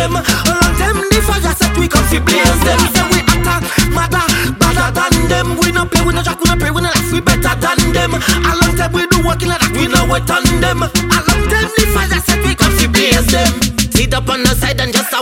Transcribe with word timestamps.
them. 0.00 0.16
A 0.16 0.52
long 0.56 0.74
time 0.80 0.96
the 1.12 1.20
fire 1.20 1.52
set, 1.52 1.76
we 1.76 1.86
come 1.88 2.04
fi 2.08 2.18
blaze 2.18 2.60
them. 2.64 2.80
Say 2.96 3.04
we 3.12 3.20
hotter, 3.28 3.58
madder, 3.92 4.24
badder 4.56 4.88
than 4.96 5.14
them. 5.28 5.46
We 5.60 5.72
no 5.72 5.84
play, 5.84 6.02
we 6.04 6.12
no 6.16 6.22
shock, 6.22 6.40
we 6.40 6.48
no 6.48 6.56
pray, 6.56 6.70
we 6.72 6.80
no 6.80 6.88
laugh, 6.88 7.12
we 7.12 7.20
better 7.20 7.54
than 7.60 7.92
them. 7.92 8.12
A 8.16 8.52
long 8.60 8.74
time 8.76 8.92
we 8.92 9.04
do 9.12 9.20
work 9.26 9.42
in 9.42 9.52
that, 9.52 9.60
we 9.76 9.84
no 9.92 10.00
wait 10.08 10.30
on 10.32 10.44
them. 10.64 10.80
A 10.88 11.18
long 11.28 11.44
time 11.52 11.68
the 11.76 11.84
fire 11.92 12.20
set, 12.24 12.40
we 12.44 12.54
come 12.56 12.72
fi 12.72 12.86
blaze 12.88 13.28
them. 13.28 13.52
Sit 13.92 14.14
up 14.14 14.28
on 14.28 14.42
the 14.42 14.49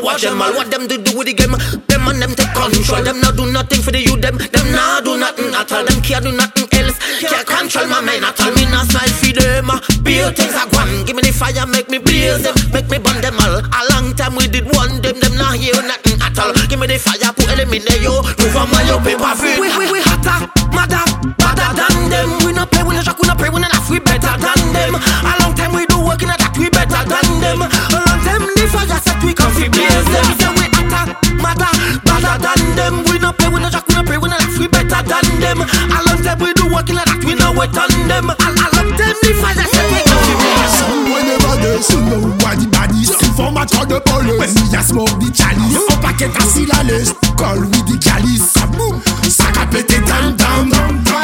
side 0.01 0.29
and 0.29 0.29
just 0.29 0.29
a 0.29 0.31
watch 0.31 0.39
them 0.39 0.43
all. 0.43 0.53
What 0.55 0.71
them 0.71 0.87
do 0.87 0.99
do 0.99 1.17
with 1.17 1.27
the 1.27 1.35
game? 1.35 1.55
Them 1.89 2.09
and 2.09 2.23
them 2.23 2.35
take 2.35 2.53
control. 2.55 3.03
Them 3.03 3.21
not 3.21 3.37
do 3.37 3.51
nothing 3.51 3.83
for 3.83 3.91
the 3.91 4.01
you. 4.01 4.17
Them 4.17 4.39
them 4.39 4.73
not 4.73 5.05
do 5.05 5.17
nothing 5.19 5.55
at 5.55 5.71
all. 5.73 5.85
Them 5.85 6.01
can't 6.03 6.25
do 6.25 6.33
nothing 6.33 6.69
else. 6.73 6.99
Can't 7.21 7.47
control 7.47 7.87
my 7.89 8.01
mind 8.01 8.25
at 8.25 8.39
all. 8.41 8.53
Me 8.55 8.65
not 8.71 8.87
smile 8.87 9.09
for 9.09 9.33
them. 9.33 9.71
Uh, 9.71 9.81
Beer 10.03 10.31
things 10.33 10.55
are 10.55 10.69
gone. 10.71 11.05
Give 11.07 11.17
me 11.17 11.23
the 11.23 11.33
fire, 11.33 11.67
make 11.67 11.89
me 11.91 11.99
blaze 11.99 12.43
them, 12.43 12.55
make 12.73 12.89
me 12.89 12.99
burn 12.99 13.21
them 13.21 13.39
all. 13.41 13.59
A 13.63 13.81
long 13.93 14.15
time 14.15 14.35
we 14.37 14.47
did 14.47 14.67
one 14.75 15.01
them. 15.03 15.19
Them 15.19 15.35
not 15.37 15.57
hear 15.57 15.75
nothing 15.83 16.21
at 16.23 16.39
all. 16.39 16.53
Give 16.69 16.79
me 16.79 16.87
the 16.87 16.99
fire, 16.99 17.33
put 17.35 17.51
eliminate 17.51 18.03
yo. 18.03 18.23
Move 18.39 18.57
on 18.57 18.71
my 18.71 18.83
yo 18.87 18.99
paper 19.03 19.35
free. 19.35 19.59
We 19.59 19.69
we 19.77 19.91
we 19.91 20.01
hotter, 20.03 20.47
madder, 20.71 21.05
badder 21.39 21.71
than 21.75 21.97
them. 22.11 22.31
We 22.47 22.53
no 22.53 22.67
play, 22.67 22.85
we 22.85 22.95
no 22.95 23.03
shock, 23.03 23.19
we 23.19 23.27
no 23.27 23.35
pray, 23.35 23.51
we 23.51 23.61
no 23.61 23.69
laugh. 23.69 23.91
We 23.91 23.99
better 23.99 24.35
than 24.39 24.61
them. 24.73 24.95
A 24.95 25.33
long 25.43 25.55
time 25.55 25.75
we 25.75 25.87
do 25.87 25.99
work 26.01 26.23
in 26.23 26.31
that. 26.31 26.55
We 26.57 26.71
better 26.71 27.03
than 27.03 27.27
them. 27.43 27.88
Them. 35.59 35.69
A 35.91 35.99
long 36.07 36.21
time 36.23 36.39
we 36.39 36.53
do 36.55 36.71
work 36.71 36.89
in 36.89 36.97
that. 36.97 37.21
We 37.27 37.35
no 37.35 37.53
wait 37.53 37.75
on 37.75 37.91
them. 38.07 38.31
I, 38.31 38.49
a 38.55 38.67
long 38.79 38.91
time 38.95 39.17
the 39.23 39.31
fire 39.43 39.67
set 39.67 39.87
blaze 39.91 40.07
them. 40.07 40.59
Someone 40.79 41.27
never 41.27 41.55
there, 41.59 41.83
so 41.83 41.99
know 42.01 42.23
why 42.45 42.55
the 42.55 42.67
baddies 42.71 43.11
Informat 43.25 43.71
the 43.89 44.01
police 44.01 44.39
When 44.39 44.51
we 44.55 44.77
a 44.77 44.83
smoke 44.83 45.15
the 45.19 45.29
chalice 45.33 45.81
Un 45.91 45.99
paquet 46.01 46.31
assis 46.37 46.67
la 46.67 46.83
liste 46.83 47.15
Call 47.37 47.61
with 47.61 47.87
the 47.89 47.97
calice 47.99 48.53
Kaboom 48.53 49.01
Sac 49.29 49.57
à 49.57 49.67
péter 49.67 50.03
tam 50.05 50.37
tam 50.37 50.71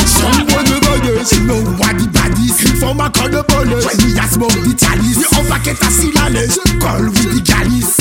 Someone 0.07 0.65
never 0.65 0.99
there, 1.05 1.25
so 1.25 1.39
know 1.45 1.61
the 1.63 2.07
baddies 2.13 2.59
Informat 2.65 3.13
call 3.15 3.29
the 3.29 3.45
police 3.45 3.85
When 3.85 3.97
we 4.05 4.19
a 4.19 4.27
smoke 4.29 4.59
the 4.65 4.75
chalice 4.75 5.23
Un 5.39 5.45
paquet 5.45 5.77
assis 5.85 6.13
la 6.15 6.29
liste 6.29 6.61
Call 6.81 7.05
with 7.05 7.31
the 7.35 7.43
calice 7.45 7.97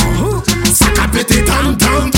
Sac 0.74 0.98
à 1.00 1.08
péter 1.08 1.44
tam 1.46 1.78
tam 1.78 2.13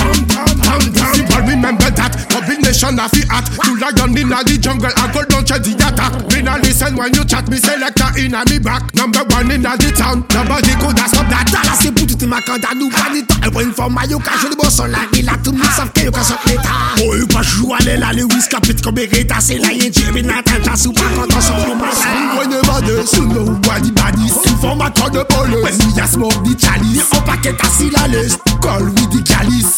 Combination 2.95 2.99
of 2.99 3.11
the 3.11 3.23
act 3.31 3.51
Two 3.59 3.75
lion 3.75 4.17
inna 4.17 4.39
the 4.43 4.57
jungle 4.57 4.91
I 4.95 5.11
go 5.11 5.23
down 5.25 5.43
to 5.45 5.59
the 5.59 5.71
attack. 5.75 6.13
Me 6.31 6.41
nah 6.41 6.57
listen 6.57 6.95
when 6.95 7.13
you 7.13 7.25
chat 7.25 7.47
Me 7.49 7.57
selector 7.57 8.07
inna 8.15 8.43
me 8.47 8.59
back. 8.59 8.93
Number 8.95 9.23
one 9.35 9.52
inna 9.52 9.75
the 9.77 9.91
town. 9.91 10.23
Nobody 10.31 10.73
coulda 10.79 11.07
stop 11.07 11.27
that. 11.27 11.47
Dala 11.52 11.75
c'est 11.79 11.91
pour 11.91 12.07
tout 12.07 12.25
ma 12.27 12.41
kanda 12.41 12.69
Nou 12.75 12.89
pas 12.89 13.11
ni 13.13 13.25
temps 13.25 13.35
Pour 13.52 13.61
une 13.61 13.73
forme 13.73 13.99
yo 14.09 14.19
ka 14.19 14.31
je 14.41 14.47
le 14.47 14.55
boss 14.55 14.79
on 14.79 14.85
la 14.87 14.99
a 14.99 15.37
tout 15.37 15.52
le 15.52 15.57
monde 15.57 15.75
savent 15.75 15.91
que 15.91 16.02
yo 16.02 16.11
sort 16.23 16.39
l'état 16.47 16.95
Oh 17.03 17.15
yo 17.15 17.27
pas 17.27 17.43
jou 17.43 17.73
aller 17.73 17.97
là 17.97 18.13
Le 18.13 18.23
whisk 18.23 18.52
capit 18.52 18.75
comme 18.81 18.95
Beretta 18.95 19.35
C'est 19.39 19.57
la 19.57 19.71
yen 19.71 19.91
Jimmy 19.91 20.23
Nathan 20.23 20.61
Ta 20.63 20.75
sou 20.75 20.91
pas 20.93 21.03
content 21.15 21.41
sur 21.41 21.55
le 21.67 21.75
mal 21.75 21.91
Someone 21.91 22.49
never 22.49 22.81
there 22.86 23.05
So 23.05 23.23
know 23.23 23.45
why 23.67 23.80
the 23.80 23.91
baddies? 23.91 24.36
Informat 24.45 24.95
call 24.95 25.09
the 25.11 25.25
police? 25.25 25.64
When 25.64 25.93
we 25.93 26.02
a 26.02 26.08
smoke 26.08 26.43
the 26.43 26.55
chalice. 26.55 27.11
Un 27.14 27.21
paquet 27.21 27.55
assis 27.61 27.89
la 27.91 28.08
liste 28.08 28.39
Call 28.61 28.83
with 28.83 29.09
the 29.11 29.21
calice 29.23 29.77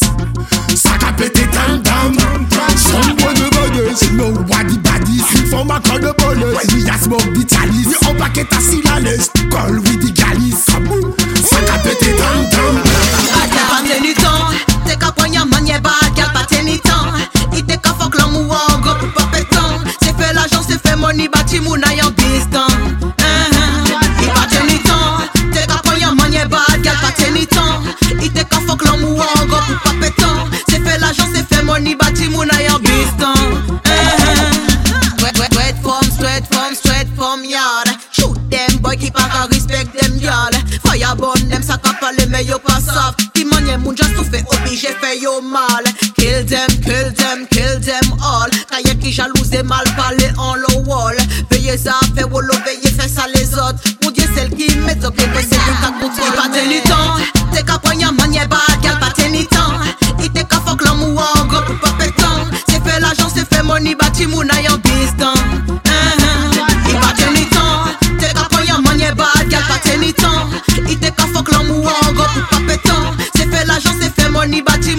Sac 0.75 1.06
à 1.18 1.24
péter 1.24 1.48
tam 1.52 1.82
tam 1.82 2.16
Someone 2.76 3.34
never 3.34 3.70
there 3.74 3.96
So 3.96 4.12
know 4.14 4.32
why 4.48 4.64
the 4.64 4.78
baddies 4.78 5.26
Informat 5.42 5.84
call 5.84 6.00
the 6.00 6.14
police 6.14 6.56
When 6.56 6.84
we 6.84 6.90
a 6.90 6.94
smoke 6.98 7.34
the 7.34 7.46
chalice 7.46 7.96
Un 8.08 8.16
paquet 8.16 8.48
assis 8.52 8.82
la 8.84 9.00
liste 9.00 9.50
Call 9.50 9.80
with 9.80 10.02
the 10.02 10.14
Sac 11.44 11.70
à 11.70 11.78
péter 11.80 12.16
tam 12.18 12.50
tam 12.50 12.56
Kill 45.38 46.44
them, 46.46 46.68
kill 46.81 47.12
them, 47.14 47.46
kill 47.52 47.80
them 47.80 48.18
all. 48.24 48.50
Kaya 48.70 48.96
qui 48.96 49.12
jalouse 49.12 49.53
et 49.53 49.62
mal 49.62 49.84
parlé 49.96 50.25
en 50.38 50.56
low 50.56 50.84
wall. 50.86 51.16
Veillez 51.52 51.78
ça, 51.78 52.00
faire 52.16 52.31
wolo, 52.31 52.53
veillez 52.66 52.90
faire 52.96 53.08
ça 53.08 53.28
les 53.36 53.53
autres. 53.53 53.78
Mon 54.03 54.09
dieu, 54.09 54.24
celle 54.36 54.50
qui 54.50 54.75
met 54.80 54.96
donc 54.96 55.16
les 55.18 55.28
c'est 55.44 55.56
une 55.56 55.80
ta 55.80 55.92
contrôle. 56.02 56.36
Pas 56.36 56.50
tenu 56.50 56.81
temps, 56.81 57.18
t'es 57.53 57.62
qu'à 57.62 57.78
poignard, 57.78 58.14
bad, 58.14 58.81
gal 58.81 59.00
pas 59.00 59.12
tenu 59.12 59.46
temps. 59.46 59.74
Il 60.20 60.31
t'es 60.31 60.44
qu'à 60.44 60.59
fuck 60.66 60.84
l'amour 60.84 61.22
en 61.36 61.46
gros, 61.46 61.62
pour 61.62 61.80
pas 61.81 61.96
pétant. 62.00 62.48
C'est 62.68 62.84
fait 62.84 63.00
l'argent, 63.00 63.30
c'est 63.34 63.48
fait 63.48 63.62
money, 63.62 63.96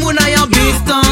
Could 0.08 0.22
I 0.22 0.46
beast 0.46 0.90
on 0.90 1.07